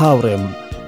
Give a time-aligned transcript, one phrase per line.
[0.00, 0.42] هاوڕێم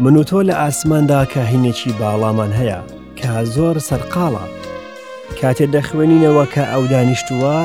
[0.05, 2.81] من و تۆ لە ئاسماندا کاهینێکی باڵامان هەیە
[3.19, 4.45] کە زۆر سەرقاڵە
[5.41, 7.59] کاتێ دەخوێنینەوە کە ئەو دانیشتووە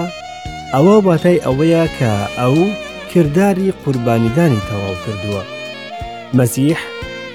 [0.74, 2.56] ئەوە باتای ئەوەیە کە ئەو
[3.14, 5.44] کردداری قوربانیدانی تەواو کردووە
[6.38, 6.80] مەسیح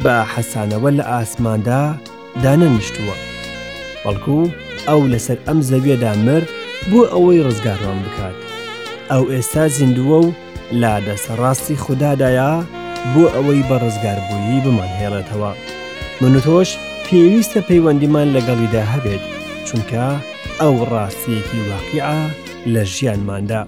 [0.05, 1.83] بە حەسانەوە لە ئاسماندا
[2.45, 3.17] دانەنیشتووە
[4.05, 4.39] بەڵکو
[4.89, 6.49] ئەو لەسەر ئەم زەویێدا مرد
[6.91, 8.37] بۆ ئەوەی ڕزگارڕام بکات
[9.11, 10.33] ئەو ئێستا زیندووە و
[10.81, 12.53] لا دەسەڕاستی خوددادایە
[13.15, 15.53] بۆ ئەوەی بە ڕزگاربووی بمانهێڵێتەوە
[16.23, 16.69] منوتۆش
[17.07, 19.23] پێویستە پەیوەندیمان لەگەڵیدا هەبێت
[19.67, 20.07] چونکە
[20.61, 22.19] ئەو ڕاستیەکی واقعە
[22.73, 23.63] لە ژیانماندا.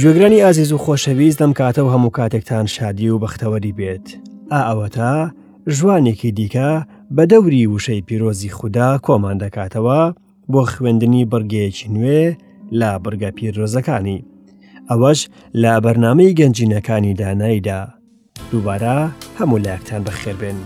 [0.00, 4.06] گوێگرانی ئازیز و خۆشەویست دەم کاتە و هەموو کاتێکتان شادی و بەختەوەری بێت
[4.52, 5.14] ئا ئەوەتا
[5.74, 6.70] ژوانێکی دیکە
[7.16, 10.00] بە دەوری وشەی پیرۆزی خوددا کۆمان دەکاتەوە
[10.52, 12.22] بۆ خوێندنی بەرگەیەکی نوێ
[12.78, 14.18] لا بەرگە پیرۆزەکانی
[14.92, 15.20] ئەوەش
[15.62, 17.80] لە بەرنمەی گەنجینەکانی دانایدا
[18.50, 18.98] دووبارە
[19.38, 20.58] هەموو لایەکتان بەخێبێن.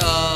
[0.00, 0.35] show.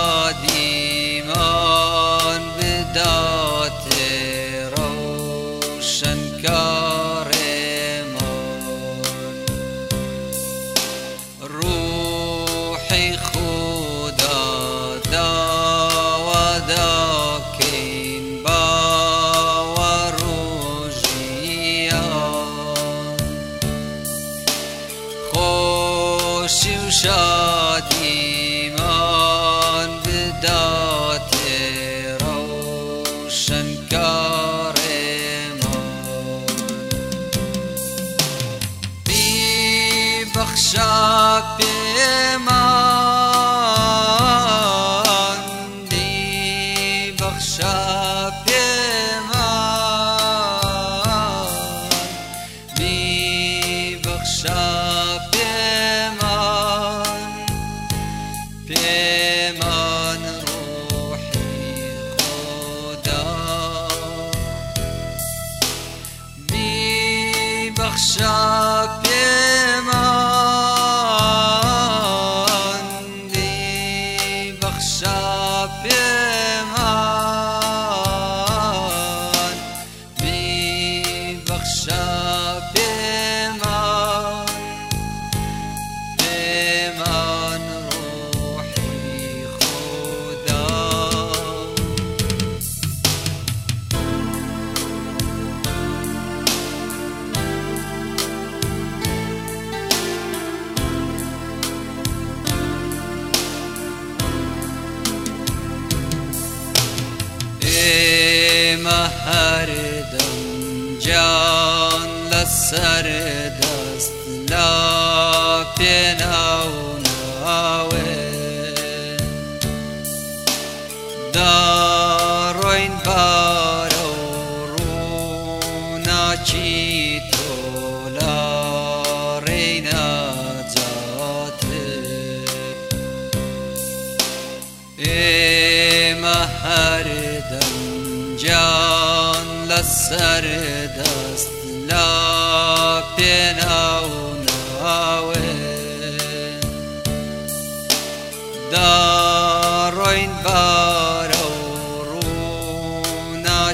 [112.77, 113.40] sare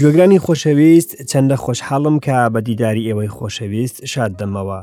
[0.00, 4.80] گوێگرانی خۆشەویست چەندە خۆشحاڵم کە بە دیداری ئێوەی خۆشەویست شاد دەمەوە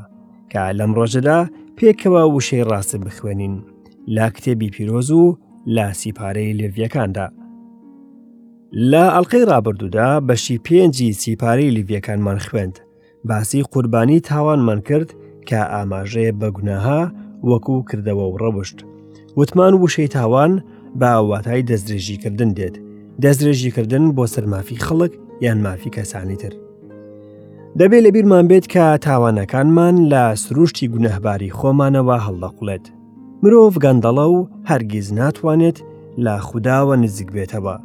[0.52, 1.40] کە لەم ڕۆژەدا
[1.78, 3.56] پێکەوە وشەی ڕاستە بخوێنین
[4.16, 5.26] لا کتێبی پیرۆز و
[5.76, 7.28] لا سیپارەی لێڤیەکاندا.
[8.92, 12.76] لە ئەلقەی رابرردوودا بەشی پێنجی سیپارەی لیڤیەکانمان خوێند
[13.30, 15.10] باسی قوربانی تاوانمان کرد
[15.50, 17.02] کە ئاماژەیە بەگوناها
[17.50, 18.78] وەکوو کردەوە و ڕەبشت
[19.38, 20.54] وتمان وشەی تاوان
[21.00, 22.78] باواتای دەستدرێژیکردن دێت
[23.24, 25.14] دەسترێژیکردن بۆ سەرمافی خەڵک
[25.46, 26.54] یان مافی کەسانی تر.
[27.80, 32.86] دەبێت لە بیرمان بێت کە تاوانەکانمان لە سروشتی گونەهباری خۆمانەوە هەڵدەقڵێت.
[33.44, 34.38] مرۆڤ گەندەڵە و
[34.70, 35.78] هەرگیز ناتوانێت
[36.26, 37.76] لە خودداوە نزیک بێتەوە.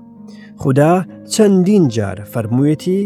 [0.62, 0.92] خدا
[1.34, 2.98] چەندین جار فەرموویەتی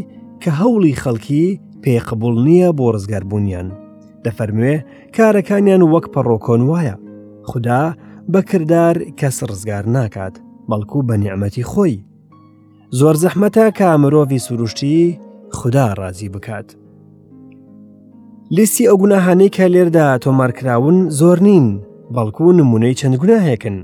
[0.42, 1.46] کە هەوڵی خەڵکی
[1.82, 3.68] پێقبول نییە بۆ ڕزگاربوونیان.
[4.24, 4.74] دەفەرموێ
[5.16, 6.96] کارەکانیان وەک پەڕۆکۆن وایە.
[7.50, 7.82] خدا
[8.32, 10.34] بەکردار کەس ڕزگار ناکات
[10.70, 11.96] بەڵکو بە نیعممەتی خۆی
[12.98, 15.18] زۆر زەحمەتە کە مرۆڤی سروشتی
[15.58, 16.76] خدا ڕازی بکات.
[18.56, 21.66] لیستی ئەو گوناهانەی کە لێردا تۆمارکراون زۆر نین
[22.14, 23.78] بەڵکو نمونەی چەند گوناهەیەکن.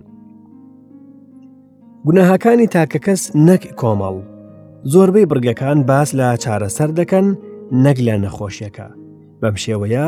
[2.06, 4.16] گوناهاکانی تاکە کەس نەک کۆمەڵ.
[4.92, 7.26] زۆربەی برگەکان باس لە چارەسەر دەکەن
[7.84, 8.86] نەک لە نەخۆشیەکە.
[9.42, 10.06] بەم شێوەیە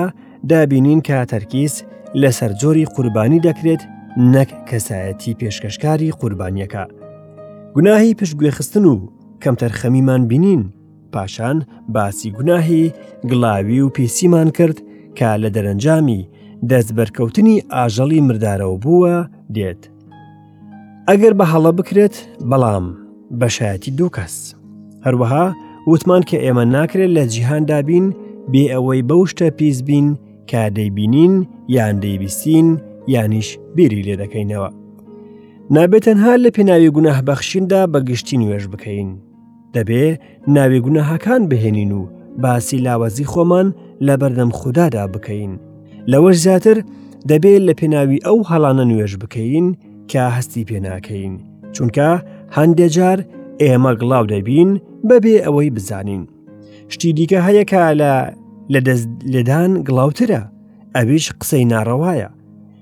[0.50, 1.74] دابینین کە تەرکیز
[2.20, 3.82] لەسەر جۆری قوربانی دەکرێت
[4.34, 6.84] نەک کەسایەتی پێشکەشکاری قوربانیەکە.
[7.74, 8.94] گوناهی پشتگوێخستن و
[9.42, 10.62] کەمتەر خەمیمان بینین
[11.12, 12.92] پاشان باسی گوناهی
[13.30, 14.78] گڵاوی و پیسیمان کرد
[15.16, 16.26] کە لە دەرەنجامی
[16.70, 19.16] دەست بەرکەوتنی ئاژەڵی مردارەوە بووە
[19.56, 19.82] دێت
[21.08, 22.14] ئەگەر بە هەڵە بکرێت
[22.50, 22.86] بەڵام
[23.40, 24.54] بەشایەتی دوو کەس
[25.06, 25.46] هەروەها
[25.90, 28.06] وتمان کە ئێمە ناکرێت لە جیهان دابین
[28.52, 30.08] بێ ئەوەی بەو شتە پیس بین
[30.50, 31.34] کە دەیبینین
[31.76, 32.68] یان دەیبیستین
[33.14, 34.68] یانیش بیری لێ دەکەینەوە
[35.70, 39.10] نابێت تەنها لە پێناوی گوناهبەخشیندا بەگشتی نوێژ بکەین.
[39.74, 40.04] دەبێ
[40.56, 42.02] ناوی گوناهاکان بهێنین و
[42.42, 43.68] باسی لاوەزی خۆمان
[44.06, 45.52] لە بەردەم خوددادا بکەین.
[46.12, 46.76] لەوەش زیاتر
[47.30, 49.66] دەبێت لە پێناوی ئەو هەڵانە نوێژ بکەین
[50.10, 51.34] کە هەستی پێناکەین.
[51.76, 52.08] چونکە
[52.56, 53.18] هەندێجار
[53.62, 54.70] ئێمە گڵاو دەبین
[55.08, 56.22] بەبێ ئەوەی بزانین.
[56.94, 58.12] شتی دیکە هەیە کە لە
[58.72, 60.42] لە دەست لێدان گڵاوترە
[60.96, 62.30] ئەویش قسەی ناڕەوایە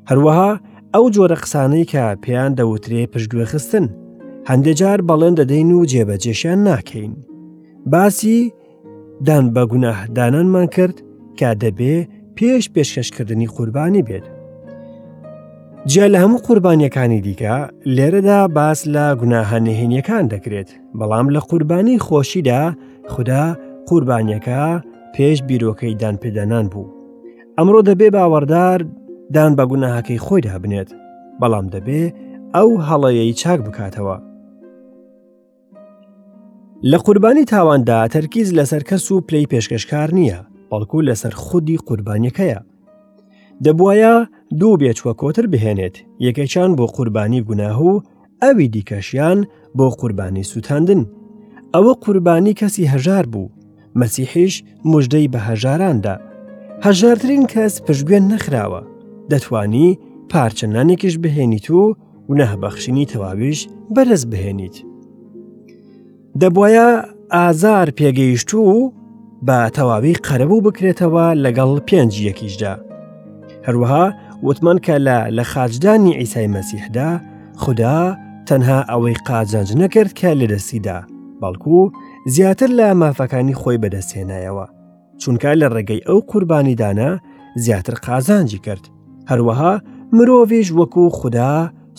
[0.08, 0.52] هەروەها
[0.94, 3.86] ئەو جۆرە قسانەی کە پێیان دەوترێ پشتگوێخستن
[4.50, 7.12] هەندێجار بەڵند دەدەین و جێبەجێشیان ناکەین
[7.92, 8.38] باسی
[9.26, 10.96] دان بە گوناهدانانمان کرد
[11.38, 11.96] کە دەبێ
[12.36, 14.26] پێش پێشکەشکردنی قوربانی بێت
[15.90, 17.56] جیا لە هەموو قوربانیەکانی دیکە
[17.96, 22.62] لێرەدا باس لە گوناهانەهێنیەکان دەکرێت بەڵام لە قوربانی خۆشیدا
[23.12, 23.44] خدا
[23.88, 24.60] قوربانیەکە
[25.14, 26.86] پێش بیرۆکەی دانپێدانان بوو
[27.58, 28.80] ئەمڕۆ دەبێ باوەڕدار
[29.34, 30.90] دان بە گوناهەکەی خۆیدا بنێت
[31.40, 32.02] بەڵام دەبێ
[32.56, 34.16] ئەو هەڵەیەی چاک بکاتەوە
[36.90, 42.60] لە قوربانی تاواندا تەرکیز لەسەر کەس و پلەی پێشکەشکار نییە بەڵکو لەسەر خودی قوربانیەکەیە
[43.64, 44.14] دەبواە
[44.60, 45.96] دوو بێچوە کۆتر بهێنێت
[46.26, 47.92] یەکەچان بۆ قوربانی گوناه و
[48.42, 49.38] ئەوی دیکەشیان
[49.78, 51.02] بۆ قوربانی سووتاندن
[51.74, 53.52] ئەوە قوربانی کەسی هەژار بوو
[54.00, 54.54] مەسیحیش
[54.92, 56.14] مژدەی بە هەژاراندا
[56.86, 58.82] هەژارترین کەس پشتگوێن نەخراوە
[59.30, 59.98] دەتوانی
[60.32, 61.94] پارچەندانێکیش بهێنیت و
[62.30, 63.60] ونەهبەخشینی تەواویش
[63.94, 64.76] بەرز بهێنیت.
[66.40, 66.88] دەبواە
[67.34, 68.92] ئازار پێگەیشت و
[69.46, 72.74] بە تەواوی قەرەبوو بکرێتەوە لەگەڵ پێنج یەکیشدا.
[73.66, 74.04] هەروەها
[74.46, 77.10] وتمان کە لە لە خاجدانی ئیسای مەسیحدا
[77.62, 77.98] خدا
[78.48, 80.98] تەنها ئەوەی قاجانج نەکرد کە لە دەسیدا
[81.40, 81.78] بەڵکو
[82.34, 84.66] زیاتر لە مافەکانی خۆی بەدەستێنایەوە
[85.22, 87.10] چونکە لە ڕێگەی ئەو قوربانیدانە
[87.64, 88.84] زیاتر قازانجی کرد
[89.30, 89.72] هەروەها
[90.16, 91.54] مرۆڤێژ وەکو خوددا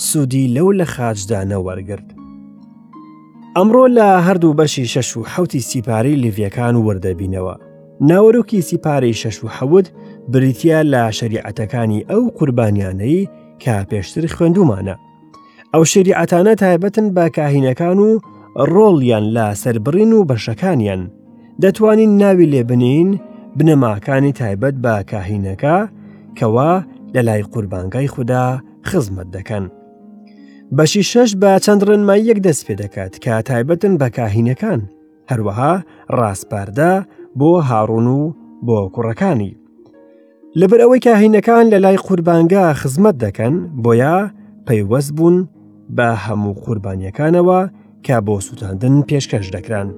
[0.08, 2.08] سوودی لەو لە خاجدانە وەرگرت.
[3.56, 7.56] ئەمڕۆ لە هەردوو بەشی شەش و حوتی سیپاری لیڤیەکان وەردەبینەوە.
[8.10, 9.88] ناوەرۆکی سیپارەی شەش و حەود
[10.32, 13.30] بریتیا لە شریعەتەکانی ئەو قوربانیانەی
[13.63, 14.96] کە پێشتر خوێندومانە.
[15.75, 18.12] ئەو شریعەتانە تایبەتن بە کاهینەکان و
[18.74, 21.01] ڕۆڵیان لە سربڕین و بەشەکانیان
[21.63, 23.10] دەتوانین ناوی لێبنین
[23.58, 25.77] بنەماکانی تایبەت بە کاهینەکە
[26.38, 26.74] کەوا
[27.15, 29.65] لە لای قوربانگای خوددا خزمەت دەکەن.
[30.77, 34.82] بەشی شەش بە چەند ڕنمای یەک دەست پێ دەکات کە تایبەتن بە کاهینەکان،
[35.32, 35.74] هەروەها
[36.17, 36.93] ڕاستپاردا
[37.39, 38.22] بۆ هاڕون و
[38.65, 39.58] بۆ کوڕەکانی.
[40.60, 43.53] لەبەر ئەوەی کاهینەکان لە لای قوربانگا خزمەت دەکەن
[43.84, 44.17] بۆیە
[44.67, 45.38] پەیوەست بوون
[45.98, 47.60] بە هەموو قوربانیەکانەوە
[48.05, 49.89] کە بۆ سووتاندن پێشکەش دەکران.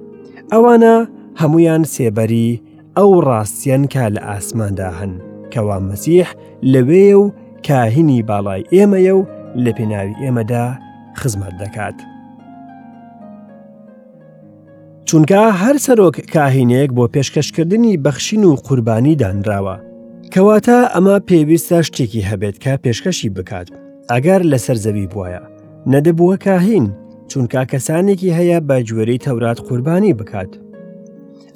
[0.52, 0.94] ئەوانە
[1.40, 2.48] هەمویان سێبەری
[2.96, 5.14] ئەو ڕاستیان کا لە ئاسماندا هەن
[5.54, 6.28] کەوا مەسیح
[6.72, 7.22] لەوێ و
[7.66, 9.22] کاهینی باڵای ئێمەیە و
[9.64, 10.64] لە پێناوی ئێمەدا
[11.20, 11.96] خزمەت دەکات.
[15.08, 19.76] چونکە هەر سەرۆک کاهینەیەک بۆ پێشکەشکردنی بەخشین و قوربانی دانراوە
[20.34, 23.68] کەواتە ئەمە پێویستە شتێکی هەبێت کە پێشکەشی بکات
[24.10, 25.42] ئەگەر لەسەر زەوی بواە
[25.92, 26.86] نەدەبووە کاهین
[27.30, 30.52] چونکە کەسانێکی هەیە بەجوێرەی تەورات قوربانی بکات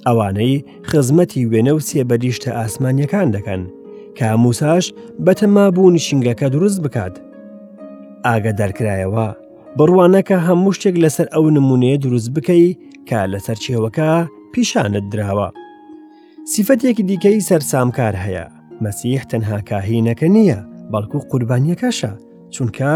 [0.06, 3.62] ئەوانەی خزمەتی وێنە و سێبەریشتە ئاسمانیەکان دەکەن
[4.16, 4.84] کە هەمووساش
[5.24, 7.14] بەتەمابوو نیشنگەکە دروست بکات.
[8.26, 9.28] ئاگە دەرکرایەوە
[9.76, 14.08] بڕوانەکە هەموو شتێک لەسەر ئەو نمونەیە دروست بکەی کە لەسەر چێوەکە
[14.52, 15.48] پیشانت دراوە.
[16.54, 18.44] سیفەتێکی دیکەی سەرسامکار هەیە
[18.84, 20.58] مەسیح تەنها کاهینەکە نییە
[20.92, 22.10] بەڵکو قوربانیەکەشە
[22.54, 22.88] چونکە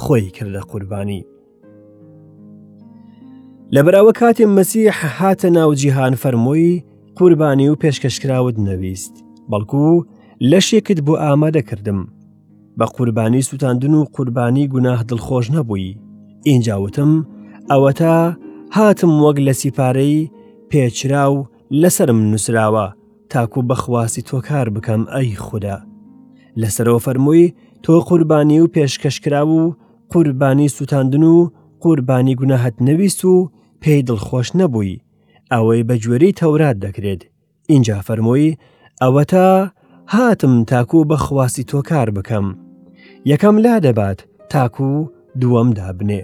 [0.00, 1.22] خۆی کرد لە قوربانی.
[3.74, 6.82] لەبراوە کاتێ مەسیح هاتە ناوجییهان فەرمۆی
[7.18, 9.14] قوربانی و پێشکەشکراوت نەویست
[9.50, 9.88] بەڵکو
[10.50, 12.00] لەشێکت بۆ ئامادەکردم
[12.78, 15.98] بە قوربانی سووتاندن و قوربانی گوناه دڵخۆش نەبووی
[16.48, 17.10] ئینجاوتم
[17.70, 18.14] ئەوە تا
[18.76, 20.28] هاتم وەک لە سیپارەی
[20.70, 21.36] پێچرا و
[21.80, 22.86] لەسرم نووسراوە
[23.30, 25.76] تاکو بەخواسی تۆ کار بکەم ئەی خوددا
[26.60, 27.44] لەسەرەوە فەرمووی
[27.84, 29.60] تۆ قوربانی و پێشکەشکرا و
[30.12, 31.50] قوربانی سووتاندن و
[31.84, 33.34] قوربانی گوناهت نەویست و
[33.82, 35.00] پێی دڵخۆش نەبووی
[35.52, 37.20] ئەوەی بە جوێرەی تەورات دەکرێت
[37.72, 38.56] اینجا فەرمۆی
[39.02, 39.46] ئەوە تا
[40.12, 42.44] هاتم تاکوو بە خواسی تۆ کار بکەم
[43.30, 44.18] یەکەم لا دەبات
[44.52, 45.04] تاکو و
[45.40, 46.22] دووەم دابنێ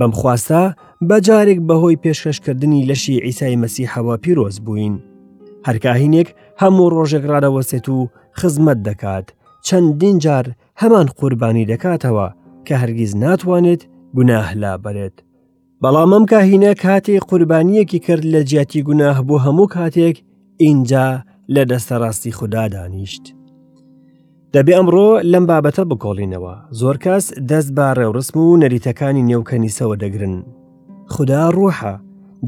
[0.00, 0.62] بەم خواستە
[1.08, 4.94] بەجارێک بەهۆی پێشکەشکردنی لەشی ئیسای مەسیحەوە پیرۆز بووین
[5.68, 6.28] هەرکاهینێک
[6.62, 8.08] هەموو ڕۆژێک ڕادەوەسێت و
[8.40, 9.26] خزمەت دەکات
[9.66, 10.46] چەندین جار
[10.80, 12.28] هەمان قوربانی دەکاتەوە
[12.66, 13.82] کە هەرگیز ناتوانێت
[14.16, 15.16] گوناهلا بەرێت
[15.82, 20.16] بەڵام ئەم کاهینە کاتێک قوربانیەکی کرد لە جیاتی گوناه بۆ هەموو کاتێک
[20.64, 21.06] اینجا
[21.54, 23.22] لە دەستەڕاستی خوددا دانیشت.
[24.54, 30.36] دەبێ ئەمڕۆ لەم بابەتە بکۆڵینەوە زۆر کەس دەست بە ڕێوڕسم و نەریتەکانی نێوکەنیسەوە دەگرن.
[31.14, 31.94] خدا ڕوحە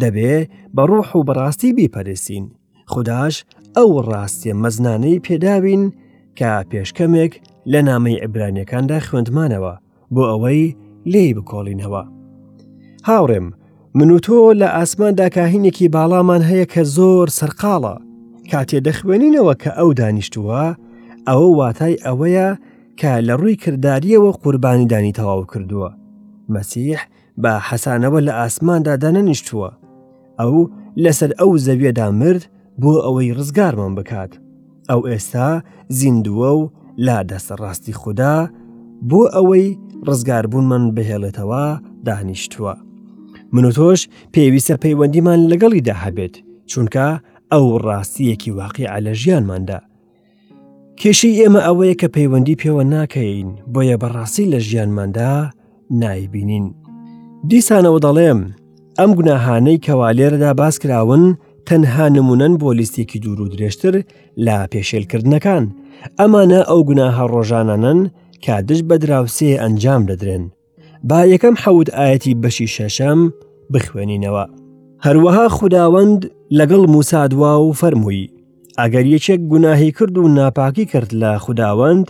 [0.03, 0.35] دەبێ
[0.77, 2.45] بە ڕوح و بەڕاستی بیپەرسین.
[2.93, 3.35] خداش
[3.77, 5.83] ئەو ڕاستیە مەزنانەی پێداوین
[6.39, 7.33] کە پێشکەمێک
[7.73, 9.73] لە نامەی عبرانیەکاندا خوێندمانەوە
[10.15, 10.75] بۆ ئەوەی
[11.13, 12.03] لێی بکۆڵینەوە.
[13.09, 13.47] هاوڕێم،
[13.99, 17.97] من و تۆ لە ئاسماندا کاهینێکی باڵامان هەیە کە زۆر سەرقاڵە
[18.53, 20.63] کاتێ دەخوێنینەوە کە ئەو دانیشتووە
[21.29, 22.49] ئەوە واتای ئەوەیە
[23.01, 25.91] کە لە ڕووی کردداریەوە قوربانیدانی تەواو کردووە
[26.55, 27.01] مەسیح
[27.43, 29.71] بە حەسانەوە لە ئاسماندا دانەنیشتووە
[30.41, 30.55] ئەو
[31.03, 32.43] لەسەر ئەو زەویێدا مرد
[32.81, 34.33] بۆ ئەوەی ڕزگارمان بکات
[34.91, 35.49] ئەو ئێستا
[35.99, 36.63] زیندووە و
[37.07, 38.37] لا دەسەڕاستی خوددا
[39.09, 39.67] بۆ ئەوەی
[40.07, 41.65] ڕزگاربوونمان بهێڵێتەوە
[42.07, 42.75] دانیشتووە
[43.55, 44.01] منۆتۆش
[44.35, 46.35] پێویستە پەیوەندیمان لەگەڵیدا هەبێت
[46.71, 47.07] چونکە
[47.55, 49.79] ئەو ڕاستیەکی واقعی لە ژیانماندا
[51.01, 55.33] کێشەی ئێمە ئەوەیە کە پەیوەندی پێوە ناکەین بۆیە بەڕاستی لە ژیانماندا
[56.03, 56.67] نایبینین
[57.51, 58.41] دیسانەوە دەڵێم
[58.99, 61.25] ئەم گوناهانەی کەوالێرەدا باس کراون
[61.69, 63.95] تەنها نمونەن بۆ لیستێکی دوور و درێژتر
[64.45, 65.65] لە پێشێلکردنەکان
[66.21, 68.01] ئەمانە ئەو گوناها ڕۆژانانەن
[68.45, 70.45] کا دش بە دراوسێ ئەنجام دەدرێن
[71.09, 73.21] با یەکەم حەوت ئاەتی بەشی شەشەم
[73.73, 74.47] بخوێنینەوە.
[75.07, 76.21] هەروەها خودداوەند
[76.59, 78.31] لەگەڵ موسادوا و فەرمووی
[78.81, 82.07] ئەگەر یەکێک گوناهی کرد و ناپاکی کرد لە خودداوەند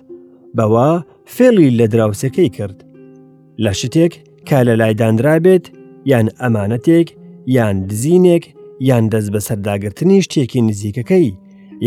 [0.57, 0.89] بەوە
[1.35, 2.77] فێڵی لە دراوسەکەی کرد
[3.65, 4.13] لە شتێک
[4.49, 5.65] کا لە لای دانرا بێت
[6.13, 7.09] یان ئەمانەتێک
[7.57, 8.45] یان دزینێک
[8.89, 11.31] یان دەست بە سەرداگرتنی شتێکی نزیکەکەی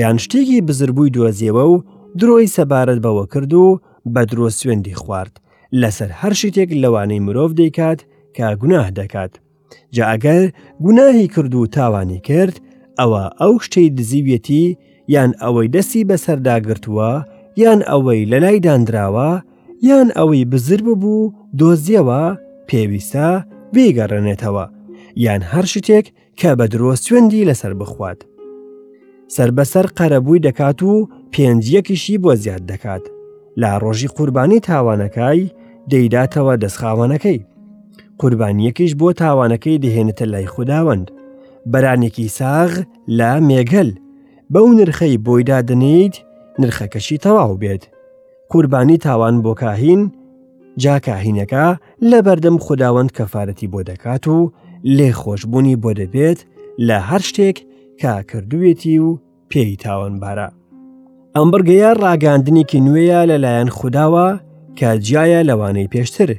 [0.01, 1.83] یان شتێکی بزربووی دۆزیەوە و
[2.19, 3.79] درۆی سەبارەت بەوە کرد و
[4.13, 5.33] بە درۆ سوێندی خوارد
[5.81, 7.99] لەسەر هەر شتێک لەوانەی مرۆڤ دەیکات
[8.35, 9.33] کە گوناه دەکات.
[9.95, 10.43] جا ئەگەر
[10.83, 12.61] گوناهی کرد و تاوانی کرد
[13.01, 14.77] ئەوە ئەو شتەی دزیویەتی
[15.13, 17.11] یان ئەوەی دەستی بەسەرداگرتووە
[17.63, 19.31] یان ئەوەی لەلای دانراوە
[19.89, 22.21] یان ئەوەی بزر ببوو دۆزیەوە
[22.69, 23.29] پێویستە
[23.73, 24.65] بێگەڕێنێتەوە
[25.25, 26.05] یان هەر شتێک
[26.39, 28.19] کە بە درۆ سوێندی لەسەر بخوات.
[29.35, 30.93] سربەسەر قەرەبووی دەکات و
[31.33, 33.03] پێنجیەکیشی بۆ زیاد دەکات.
[33.61, 35.41] لا ڕۆژی قوربانی تاوانەکەی
[35.91, 37.39] دەیداتەوە دەستخاوانەکەی.
[38.21, 41.07] قوربانیەکەیش بۆ تاوانەکەی دەهێنێتە لای خودداوەند
[41.71, 42.71] بەرانێکی ساغ
[43.17, 43.89] لا مێگەل
[44.53, 46.15] بەو نرخەی بۆیدا دنیت
[46.61, 47.83] نرخەکەشی تەواو بێت
[48.51, 50.01] قوربانی تاوان بۆ کاهین
[50.83, 51.65] جاکهینەکە
[52.09, 54.51] لە بەردەم خودداوەند کەفاەتی بۆ دەکات و
[54.97, 56.39] لێ خۆشببوونی بۆ دەبێت
[56.87, 57.57] لە هەر شتێک
[58.01, 59.09] کا کردوێتی و
[59.51, 60.49] پێی تاوانبارە
[61.37, 64.27] ئەمبرگەیە ڕاگاندنێکی نوێیە لەلایەن خودداوە
[64.79, 66.29] کە جیایە لەوانەی پێشتر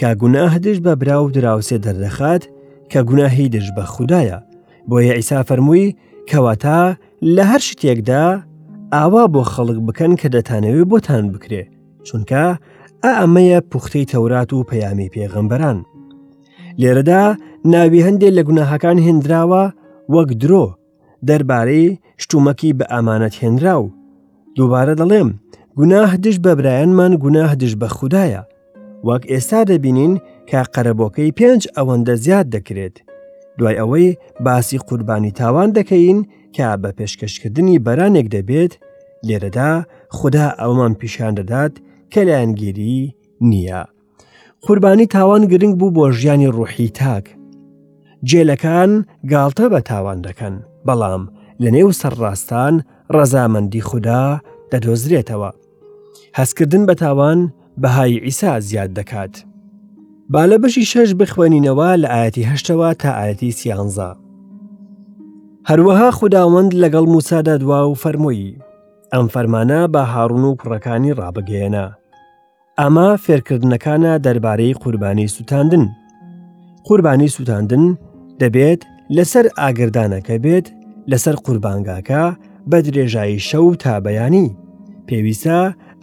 [0.00, 2.42] کە گوناهدش بە برا و دراوسێ دەردەخات
[2.90, 4.38] کە گوناهی دش بە خوددایە
[4.88, 5.94] بۆیە ئیسا فەرمووی
[6.30, 6.80] کەواتە
[7.36, 8.22] لە هەر شتێکدا
[8.94, 11.62] ئاوا بۆ خەڵک بکەن کە دەتانەوێت بۆتان بکرێ
[12.06, 12.44] چونکە
[13.04, 15.78] ئا ئەمەیە پوختەی تەورات و پەیامی پێغەمبەران
[16.80, 17.22] لێرەدا
[17.72, 19.62] ناوی هەندێک لە گوناهەکان هێنراوە
[20.14, 20.66] وەک درۆ
[21.28, 21.88] دەربارەی
[22.22, 23.86] شتومەکی بە ئامانەت هێنرا و
[24.56, 25.30] دووبارە دەڵێم
[25.78, 28.42] گوناه دش بە برایەنمان گوناه دش بە خوددایە
[29.08, 30.14] وەک ئێستا دەبینین
[30.50, 32.96] کە قەرەبۆکەی پێنج ئەوەندە زیاد دەکرێت.
[33.58, 34.08] دوای ئەوەی
[34.44, 36.18] باسی قوربانی تاوان دەکەین
[36.56, 38.72] کە بە پێشکەشکردنی بەرانێک دەبێت،
[39.26, 39.72] لێرەدا
[40.16, 41.74] خوددا ئەومان پیشان دەدات
[42.12, 43.00] کە لایەنگیری
[43.50, 43.82] نییە.
[44.66, 47.26] قوربانی تاوان گرنگ بوو بۆ ژیانی ڕوحی تاک.
[48.28, 48.90] جێلەکان
[49.32, 50.54] گاڵتە بە تاوان دەکەن،
[50.86, 51.24] بەڵام
[51.62, 52.74] لە نێو سەرڕاستان
[53.14, 54.24] ڕەزامەندی خوددا
[54.72, 55.50] دەدۆزرێتەوە.
[56.38, 57.40] هەستکردن بە تاوان
[57.78, 59.40] بەهای ئیسا زیاد دەکات.
[60.30, 64.10] با لە بەشی شەش بخوێنینەوە لە ئاەتی هەشتەوە تا ئاەتی سیانزا.
[65.68, 68.58] هەروەها خودداوەند لەگەڵ موسادا دوا و فەرمووی،
[69.14, 71.86] ئەم فەرمانە بە هاڕون و کوڕەکانی ڕابگەیەنە.
[72.80, 75.86] ئەمە فێرکردنەکانە دەربارەی قوربانی سووتاندن.
[76.86, 77.84] قوربانی سووتاندن
[78.42, 78.82] دەبێت
[79.16, 80.66] لەسەر ئاگردانەکە بێت
[81.10, 82.22] لەسەر قوربانگاکە
[82.70, 84.54] بە درێژایی شەو تا بەیانی
[85.08, 85.58] پێویستە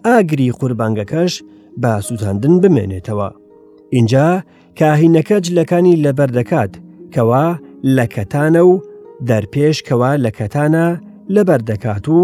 [0.06, 1.34] ئاگری قوربانگەکەش
[1.78, 3.30] با سووتاندن بمێنێتەوە.
[3.96, 4.28] اینجا
[4.80, 6.72] کاهینەکە جلەکانی لەبەر دەکات
[7.14, 7.48] کەوا
[7.96, 8.74] لە کەتانە و
[9.30, 10.86] دەرپێش کەوا لە کەتانە
[11.36, 12.20] لەبەر دەکات و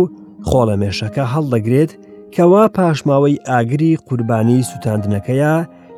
[0.49, 1.91] خۆڵەمێشەکە هەڵدەگرێت
[2.35, 5.53] کەوا پاشماوەی ئاگری قوربانی سووتاندنەکەیە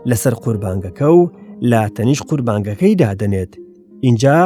[0.09, 1.21] لەسەر قوربانگەکە و
[1.71, 3.51] لا تەنیش قوربانگەکەی دادنێت.
[4.05, 4.37] اینجا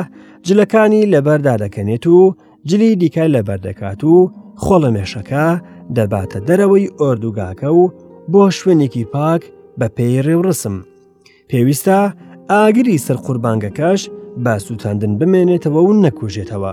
[0.47, 2.35] جلەکانی لەبەردادەکەنێت و
[2.69, 4.31] جلی دیکە لەبەردەکات و
[4.63, 5.45] خۆڵەمێشەکە
[5.97, 7.81] دەباتە دەرەوەی ئۆردوگاکە و
[8.31, 9.41] بۆ شوێنێکی پاک
[9.79, 10.75] بە پێی ڕێوڕسم.
[11.49, 11.99] پێویستە
[12.51, 14.01] ئاگری سەر قوربانگەکەش
[14.43, 16.71] با سووتاندن بمێنێتەوە و نەکوژێتەوە.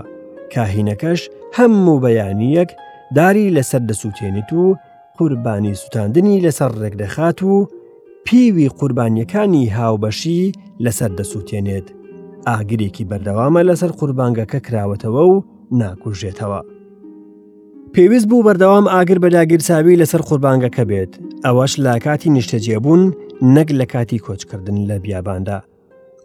[0.53, 1.21] کاهینەکەش
[1.57, 2.69] هەموو بەیانیەک
[3.17, 4.65] داری لەسەر دەسووتێنیت و
[5.17, 7.67] قوربانی سووتاندنی لەسەر ڕێکدەخات و
[8.25, 10.53] پیوی قوربانیەکانی هاوبەشی
[10.85, 11.87] لەسەر دەسووتێنێت.
[12.47, 15.35] ئاگرێکی بەردەوامە لەسەر قوربانگەکە کراوەتەوە و
[15.79, 16.61] ناکوژێتەوە.
[17.95, 21.13] پێویست بوو بەردەوام ئاگر بەداگیرساوی لەسەر قوربانگەکە بێت
[21.45, 23.01] ئەوەش لا کاتی نیشتەجێبوون
[23.55, 25.57] نەک لە کاتی کۆچکردن لە بیاباندا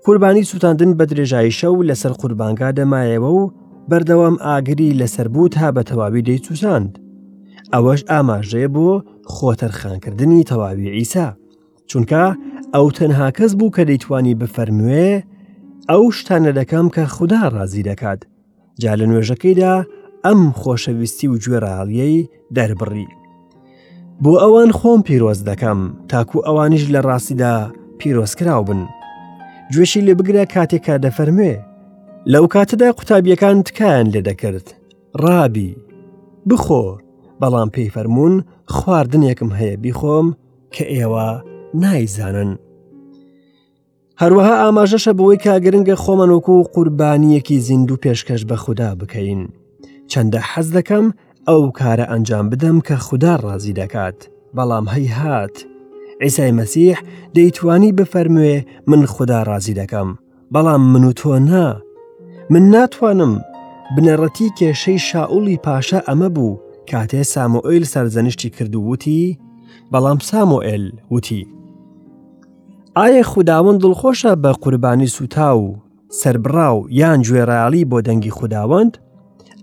[0.05, 3.53] قوربانی سووتاندن بە درێژایی شەو لەسەر قوربانگا دەمایەوە و
[3.91, 6.91] بەردەوام ئاگری لەسەر بوو تا بە تەواوی دەیچوساند
[7.75, 8.89] ئەوەش ئاماژێ بۆ
[9.35, 11.29] خۆتەرخانکردنی تەواوی ئیسا
[11.91, 12.23] چونکە
[12.75, 15.09] ئەو تەنها کەس بوو کە دەیتوانی بفەرموێ
[15.91, 18.21] ئەو شتانە دەکەم کە خوددا ڕازی دەکات
[18.83, 19.75] جا لە نوێژەکەیدا
[20.27, 23.07] ئەم خۆشەویستی و گوێراڵیەی دەربڕی.
[24.23, 25.79] بۆ ئەوان خۆم پیرۆز دەکەم
[26.11, 27.55] تاکو ئەوانیش لە ڕاستیدا
[27.99, 28.81] پیرۆزکرااو بن.
[29.73, 31.55] گوێشی لێ بگرە کاتێکا دەفەرموێ
[32.33, 34.67] لەو کاتەدا قوتابیەکان تکایان لێ دەکرد
[35.23, 35.71] ڕابی
[36.49, 36.85] بخۆ
[37.41, 40.27] بەڵام پێی فەرمونون خواردنێکم هەیە بیخۆم
[40.75, 41.29] کە ئێوە
[41.83, 42.51] نایزانن
[44.21, 49.43] هەروەها ئاماژەشە بەوەی کاگرنگە خۆمەنۆکو و قوربانیەکی زیندوو پێشکەش بە خوددا بکەین
[50.13, 51.07] چەندە حەز دەکەم
[51.49, 54.19] ئەو کارە ئەنجام بدەم کە خوددا ڕازی دەکات
[54.57, 55.57] بەڵام هەی هات
[56.23, 56.99] ئیسای مەسیح
[57.37, 58.57] دەیتوانی بفەرموێ
[58.91, 60.09] من خوددا ڕازی دەکەم
[60.55, 61.67] بەڵام من و تۆ نا
[62.53, 63.35] من ناتوانم
[63.97, 66.57] بنەڕەتی کێشەی شاعوڵی پاشە ئەمە بوو
[66.91, 69.39] کاتێ سامۆئیل سەرزەنیشتی کردووتی
[69.93, 71.43] بەڵام سامۆئل وتی
[72.99, 75.77] ئایا خودداوەند دڵخۆشە بە قوربانی سوتا و
[76.21, 78.93] سربراو یان گوێڕالی بۆ دەنگی خودداوەند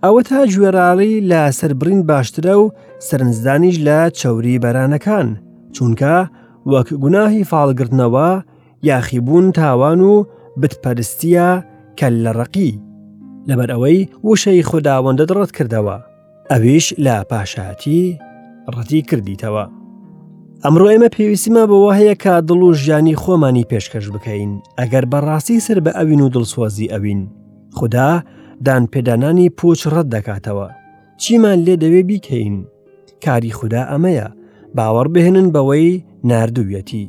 [0.05, 2.71] ئەوە تا گوێراری لە سربرین باشترە و
[3.07, 5.27] سرنجدانیش لە چوری بەرانەکان
[5.75, 6.15] چونکە
[6.71, 8.29] وەک گوناهی فالگرتنەوە
[8.89, 10.25] یاخیبوون تاوان و
[10.61, 11.49] بتپەرستیە
[11.99, 12.71] کەل لە ڕقی
[13.49, 15.97] لەبەر ئەوەی وشەی خودداوەندە دڕەت کردەوە
[16.51, 18.03] ئەویش لە پاشاتی
[18.75, 19.65] ڕەتی کردیتەوە
[20.63, 25.79] ئەمڕۆ ئێمە پێویستیمە بەوە هەیە کا دڵ و ژیانی خۆمانی پێشکەش بکەین ئەگەر بەڕاستی سەر
[25.85, 27.21] بە ئەوین و دڵسۆزی ئەوین
[27.77, 28.11] خدا
[28.67, 30.67] دانپێدانانی پۆچ ڕەت دەکاتەوە
[31.21, 32.55] چیمان لێ دەوێ بیکەین
[33.25, 34.27] کاری خوددا ئەمەیە
[34.77, 35.89] باوەڕ بهێنن بەوەی
[36.29, 37.05] نردوویەتی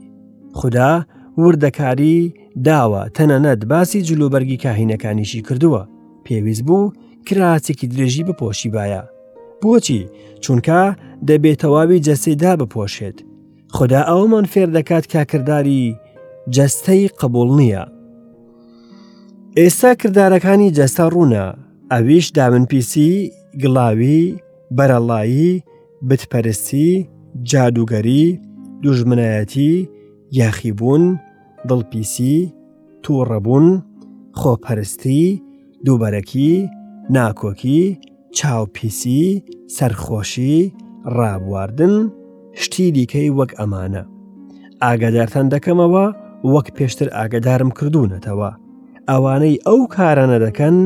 [0.58, 0.92] خوددا
[1.42, 2.16] وردەکاری
[2.68, 5.82] داوە تەنەنەت باسی جلوبەرگی کاهینەکانیشی کردووە
[6.24, 6.92] پێویست بوو
[7.28, 9.02] کراسێکی درێژی بپۆشی باە
[9.62, 10.00] بۆچی
[10.44, 10.80] چونکە
[11.28, 13.16] دەبێتەواوی جەسەدا بپۆشێت
[13.76, 15.96] خدا ئەومان فێر دەکات کاکردداری
[16.56, 17.84] جەستەی قبول نییە
[19.62, 21.44] ئێستا کردارەکانی جەستە ڕوونە
[21.92, 23.12] ئەویش دامنپیسی
[23.62, 24.22] گڵاوی
[24.76, 25.52] بەرەڵایی
[26.08, 26.90] بتپەرستی
[27.50, 28.24] جادوگەری
[28.82, 29.72] دوژمنایەتی
[30.40, 31.04] یاخیبوون
[31.68, 32.36] دڵپیسی
[33.02, 33.66] تووڕەبوون
[34.40, 35.24] خۆپەرستی
[35.84, 36.50] دووبەرەکی
[37.14, 37.82] ناکۆکی
[38.36, 39.22] چاوپیسی
[39.76, 40.56] سەرخۆشی
[41.16, 41.94] ڕابواردن
[42.62, 44.02] شتی دیکەی وەک ئەمانە
[44.84, 46.06] ئاگادارتان دەکەمەوە
[46.54, 48.50] وەک پێشتر ئاگدارم کردوونەتەوە
[49.12, 50.76] ئەوانەی ئەو کارانە دەکەن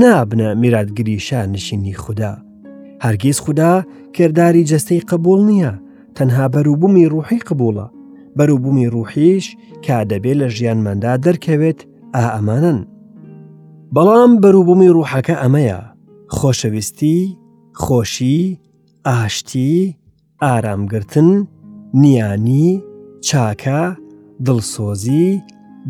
[0.00, 2.32] نابنە میراتگری شانشینی خوددا.
[3.04, 3.72] هەرگیز خوددا
[4.16, 5.72] کردداری جەستەی قبول نییە،
[6.16, 7.86] تەنها بەروبوومی ڕوحی قبولە،
[8.36, 9.46] بەروبوومی ڕوحیش
[9.84, 11.78] کا دەبێت لە ژیانمەدا دەرکەوێت
[12.14, 12.78] ئا ئەمانن.
[13.94, 15.80] بەڵام بەروبوومی ڕوحەکە ئەمەیە،
[16.36, 17.20] خۆشەویستی،
[17.82, 18.42] خۆشی،
[19.08, 19.76] ئاشتی،
[20.42, 21.28] ئارامگرتن،
[22.02, 22.66] نیانی،
[23.28, 23.82] چاکە،
[24.46, 25.28] دڵسۆزی،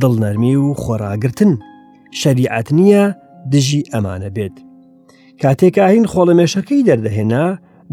[0.01, 1.53] دڵنەرمی و خۆراگرتن
[2.21, 3.05] شەریعەت نییە
[3.53, 4.57] دژی ئەمانە بێت
[5.43, 7.47] کاتێکاهین خۆڵەمێشەکەی دەردەهێنا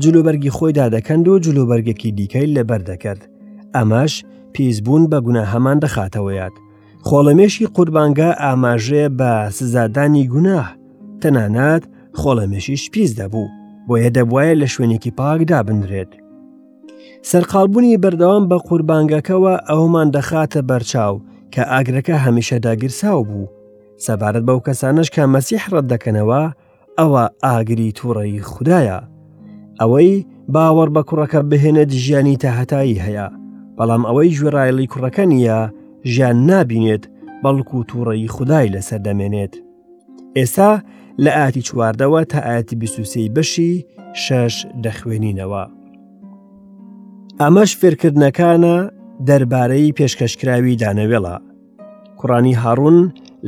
[0.04, 3.22] جلوبەرگی خۆیدا دەکەند و جلوبەرگێکی دیکەی لەبەر دەکرد
[3.76, 4.14] ئەمەش
[4.54, 6.56] پیسبوون بە گونا هەمان دەخاتەوەیات
[7.08, 10.68] خۆڵەمێشی قوربانگە ئاماژێ بە سزادانی گوناه
[11.22, 11.84] تەنانەت
[12.20, 13.48] خۆڵەمێشی شپیز دەبوو
[13.88, 16.12] بۆیە دەبواە لە شوێنێکی پاکدا بنرێت
[17.30, 21.16] سەرقالبوونی بەردەوام بە قوربانگەکەەوە ئەومان دەخاتە بەرچاو
[21.58, 23.46] کە ئاگرەکە هەمیشە داگیرساو بوو
[24.06, 26.42] سەبارەت بەو کەسانش کە مەسیح ڕەت دەکەنەوە
[27.00, 29.00] ئەوە ئاگری تووڕەی خوددایە
[29.82, 30.14] ئەوەی
[30.54, 33.28] باوەڕ بە کوڕەکە بهێنێت ژیانی تاهتایی هەیە
[33.78, 35.60] بەڵام ئەوەی ژێرایلی کوڕەکە نییە
[36.12, 37.04] ژیان نابینێت
[37.44, 39.54] بەڵکو و تووڕەی خودای لەسەر دەمێنێت
[40.38, 40.72] ئێستا
[41.24, 43.72] لە ئاتی چواردەوە تا ئاەتی بیسووسی بەشی
[44.26, 45.64] شەش دەخوێنینەوە
[47.42, 48.76] ئەمەش فێرکردنەکانە
[49.28, 51.38] دەربارەی پێشکەشکراوی دانەوێڵە
[52.20, 52.98] کوڕانی هاڕون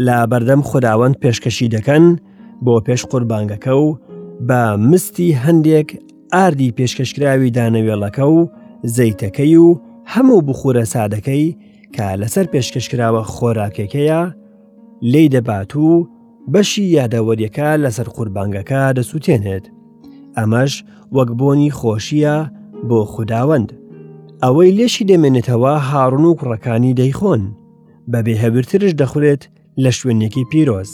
[0.06, 2.04] لە بەردەم خودداوەند پێشکەشی دەکەن
[2.66, 3.98] بۆ پێش قوربانگەکە و
[4.48, 5.90] بە مستی هەندێک
[6.34, 8.50] ئاردی پێشکەشکراوی دانەوێڵەکە و
[8.98, 9.70] زەیتەکەی و
[10.14, 11.56] هەموو بخورە سادەکەی
[11.96, 14.22] کە لەسەر پێشکەشکراوە خۆراکێکەیە
[15.12, 16.08] لی دەبات و
[16.54, 19.66] بەشی یادەوەریەکە لەسەر قوربانگەکە دەسووتێنێت
[20.38, 20.74] ئەمەش
[21.16, 22.38] وەک بۆنی خۆشیە
[22.90, 23.70] بۆ خودداوەند
[24.44, 27.44] ئەوەی لێشی دەمێنێتەوە هاڕون و کوڕەکانی دەیخۆن
[28.14, 29.42] بە بێهەبرترش دەخورێت
[29.84, 30.92] لە شوێنێکی پیرۆز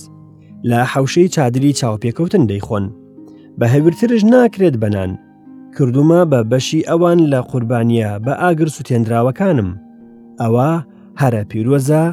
[0.69, 2.85] لە حەوشەی چادری چاوپێکەوتن دەیخۆن
[3.59, 5.11] بە هەبرترش ناکرێت بەنان
[5.75, 9.69] کردومە بە بەشی ئەوان لە قوربانیە بە ئاگر سوتێنراوەکانم
[10.41, 10.69] ئەوە
[11.21, 12.03] هەرە پیرۆزە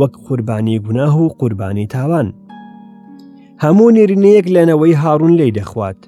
[0.00, 2.28] وەک قوربانی گوناه و قوربانی تاوان
[3.62, 5.98] هەموو نێرینەیەک لەنەوەی هاڕون لی دەخوات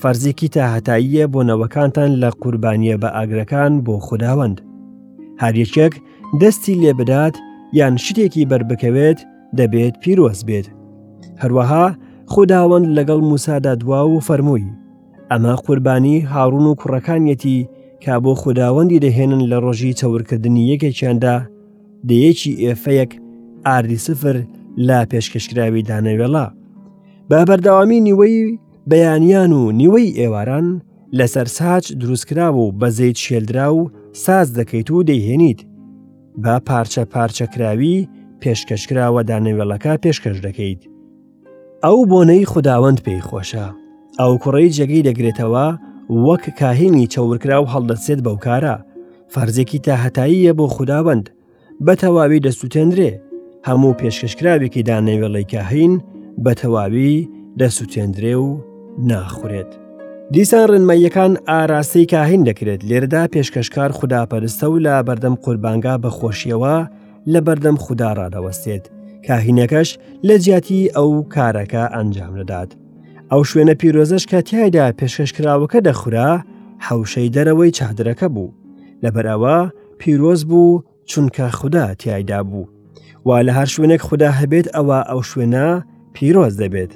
[0.00, 4.58] فەرزیکی تاهتاییە بۆنەوەکانتان لە قوربانیە بە ئاگرەکان بۆ خداوەند
[5.42, 5.94] هەریەکێک
[6.40, 7.44] دەستی لێ بدات و
[7.78, 9.18] یان شتێکی بربکەوێت
[9.58, 10.66] دەبێت پیرۆز بێت
[11.42, 11.86] هەروەها
[12.32, 14.72] خودداوەند لەگەڵ موسادا دوا و فەرمووی
[15.30, 17.58] ئەمە قوربانی هاڕون و کوڕەکانیەتی
[18.04, 21.36] کا بۆ خودداوەندی دەهێنن لە ڕۆژی چاورکردنی یەکێکیاندا
[22.08, 23.12] دەیەکی ئێفەیەک
[23.66, 24.36] ئاردی سفر
[24.86, 26.46] لا پێشکەشکراوی دانەوێڵا
[27.30, 28.58] بە بەرداوامی نیوەی
[28.90, 30.66] بەیانیان و نیوەی ئێواران
[31.18, 33.80] لەسەر ساچ دروستکرا و بەزەیت شێلدرا و
[34.24, 35.60] ساز دەکەیت و دەیهێنیت
[36.42, 38.08] با پارچە پارچەکراوی
[38.44, 40.82] پێشکەشکراوە دانەوێڵەکە پێشکەش دەکەیت.
[41.84, 43.66] ئەو بۆنەی خودداوەند پێی خۆشە،
[44.20, 45.66] ئەو کوڕی جێگەی دەگرێتەوە
[46.26, 48.76] وەک کاهێنی چاورکرا و هەڵدەچێت بەو کارە،
[49.32, 51.26] فەرزێکی تاهتاییە بۆ خودداوەند،
[51.84, 53.12] بە تەواوی دەسووتێنرێ،
[53.68, 55.92] هەموو پێشکەشکراوێکی دانەوێڵی کاهین
[56.44, 57.16] بە تەواوی
[57.60, 58.48] دەسووتێنرێ و
[59.08, 59.72] ناخورێت.
[60.30, 66.76] دیسان ڕێنماییەکان ئاراسی کاهین دەکرێت لێردا پێشکەشکار خوداپەرستە و لە بەردەم قوربانگا بەخۆشیەوە
[67.32, 68.84] لە بەردەم خوددا ڕادەوەستێت
[69.26, 69.88] کاهینەکەش
[70.26, 72.70] لە جیاتی ئەو کارەکە ئەنجام دەدات
[73.32, 76.30] ئەو شوێنە پیرۆزش کە تایدا پێشکەشکراوەکە دەخورا
[76.86, 78.54] حوشەی دەرەوەی چادرەکە بوو
[79.04, 79.56] لەبەرەوە
[80.00, 82.66] پیرۆز بوو چونکە خوددا تایدا بوو
[83.26, 85.66] وا لە هەر شوێنێک خوددا هەبێت ئەوە ئەو شوێنە
[86.14, 86.92] پیرۆز دەبێت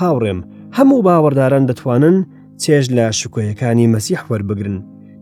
[0.00, 0.40] هاوڕێم
[0.78, 2.16] هەموو باوەڕداران دەتوانن
[2.64, 4.78] چێژ لە شکۆیەکانی مەسیح وەربگرن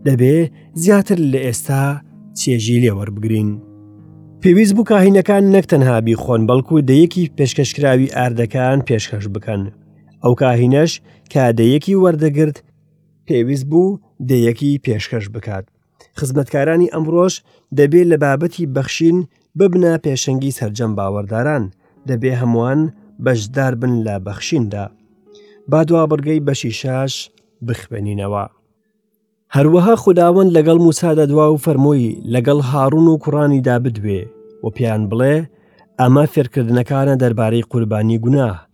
[0.07, 0.37] دەبێ
[0.83, 1.83] زیاتر لە ئێستا
[2.39, 3.49] چێژی لێ وەربگرین.
[4.41, 9.61] پێویست بوو کاهینەکان نەک تەنهابی خۆن بەڵکو دەیەکی پێشکەشکراوی ئاردەکان پێشکەش بکەن.
[10.23, 10.91] ئەو کاهینەش
[11.33, 12.57] کادەیەکی وەردەگرت
[13.27, 13.99] پێویست بوو
[14.29, 15.65] دەیەکی پێشکەش بکات.
[16.19, 17.33] خزمەتکارانی ئەمڕۆژ
[17.77, 19.17] دەبێت لە بابەتی بەخشین
[19.57, 21.63] ببنە پێشەنگی سرجەم باوەڕداران
[22.09, 22.81] دەبێ هەمووان
[23.23, 24.85] بەشدار بن لە بەخشیندا.
[25.67, 27.31] با دوا بڕگەی بەشی شاش
[27.67, 28.45] بخوێنینەوە.
[29.55, 34.21] هەروەها خودداوەند لەگەڵ موسادا دوا و فەرمۆیی لەگەڵ هاڕون و کوڕانیدا بدوێ
[34.63, 35.35] و پیان بڵێ
[35.99, 38.67] ئەمە فێرکردنەکانە دەربارەی قوربانی گوناه.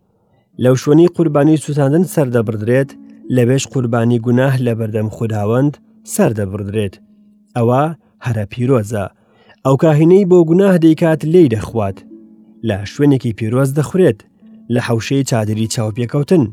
[0.63, 2.89] لەو شوێنی قوربانی سووتاندن سەردەبدرێت
[3.35, 5.73] لەبێش قوربانی گوناه لە بەردەم خودداوەند
[6.15, 6.95] سەردەبدرێت.
[7.57, 7.83] ئەوە
[8.25, 9.05] هەرە پیرۆزە،
[9.65, 11.97] ئەو کاهینەی بۆ گوناه دەیکات لی دەخوات.
[12.67, 14.19] لە شوێنێکی پیرۆز دەخورێت
[14.73, 16.43] لە حوشەی چادری چاوپێکەوتن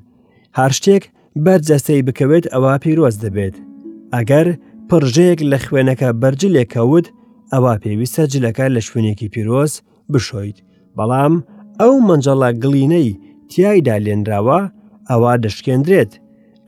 [0.59, 1.05] هەر شتێک
[1.45, 3.55] بەرجەستەی بکەوێت ئەوە پیرۆز دەبێت
[4.14, 4.47] ئەگەر
[4.88, 7.07] پڕژەیەک لە خوێنەکە بەرجلێکەوت
[7.53, 9.73] ئەوە پێویستە جلەکە لە شوێنێکی پیرۆز
[10.12, 10.59] بشۆیت
[10.97, 11.35] بەڵام
[11.81, 13.09] ئەو منجەڵە گڵینەی
[13.51, 14.61] تایدا لێنراوە
[15.11, 16.12] ئەوە دەشکێندرێت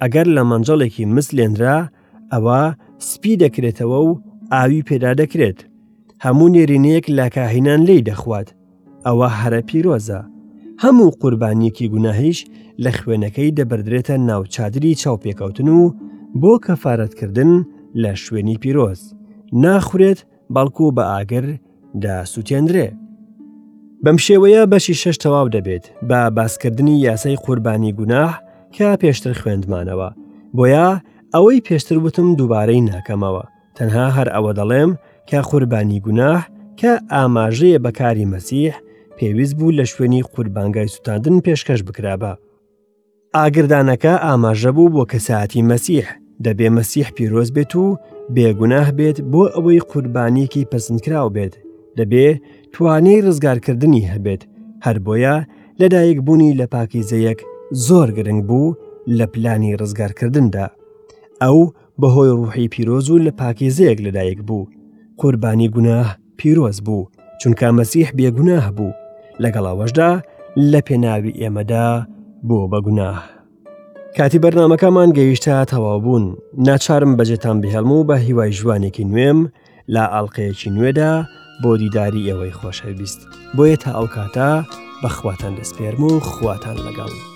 [0.03, 1.79] ئەگەر لە منجەڵێکی مس لێنرا
[2.33, 2.61] ئەوە
[3.09, 4.11] سپی دەکرێتەوە و
[4.53, 5.59] ئاوی پێدا دەکرێت
[6.25, 8.49] هەموو نێرینەیەک لاکهینان لی دەخوات
[9.07, 10.21] ئەوە هەرە پیرۆزە
[10.85, 12.39] هەموو قوربانیەکی گوناهیش
[12.85, 15.95] لە خوێنەکەی دەبدرێتە ناوچادری چاوپێکەوتن و
[16.41, 17.53] بۆ کەفاەتکردن
[18.03, 19.01] لە شوێنی پیرۆز
[19.65, 20.19] ناخورێت
[20.55, 21.47] بەڵکو بە ئاگر
[22.03, 22.89] دا سووتێنرێ.
[24.05, 28.33] بەم شێوەیە بەشی شەش تەواو دەبێت با باسکردنی یاسای قوربانی گوناح
[28.77, 30.09] کە پێشتر خوێندمانەوە
[30.57, 30.89] بۆیە
[31.35, 33.45] ئەوەی پێشتر وتم دووبارەی ناکەمەوە
[33.77, 34.93] تەنها هەر ئەوە دەڵێم
[35.29, 36.41] کە قوربانی گوناح
[36.81, 38.75] کە ئاماژەیە بەکاری مەسیح
[39.19, 42.33] پێویست بوو لە شوێنی قوربانگای سوتاندن پێشکەش بکرابە.
[43.39, 46.07] ئاگردانەکە ئاماژە بوو بۆ کەساتی مەسیح
[46.47, 47.87] دەبێ مەسیح پیرۆز بێت و
[48.35, 51.55] بێگوناه بێت بۆ ئەوەی قوربانیکی پسندکراو بێت
[51.99, 52.29] دەبێ
[52.75, 54.43] توانەی ڕزگارکردنی هەبێت
[54.85, 55.35] هەر بۆیە
[55.81, 57.41] لەدایک بوونی لە پاکیزەیەک
[57.87, 58.77] زۆر گرنگ بوو
[59.19, 60.67] لە پلانی ڕزگارکردندا
[61.43, 61.59] ئەو
[62.01, 64.63] بەهۆی ڕوحی پیرۆز و لە پاکیزەیەک لەدایک بوو
[65.21, 68.93] قوربانی گوناه پیرۆز بوو چونکە مەسیح بێگوناه بوو
[69.45, 70.11] لەگەڵاوەشدا
[70.73, 71.89] لە پێناوی ئێمەدا
[72.49, 73.19] بۆ بەگوناه.
[74.17, 76.25] کاتی بەرنمەکەمان گەیشتە تەواوبوون
[76.67, 79.41] ناچارم بەجێتان بهێڵم و بە هیوای ژوانێکی نوێم
[79.95, 81.13] لا ئەڵلقەیەکی نوێدا
[81.63, 83.21] بۆ دیداری ئێوەی خۆشەویست
[83.57, 84.51] بۆیە تا ئەو کاتە
[85.03, 87.36] بەخواتان دەستپێرم و خواتان لەگەڵ.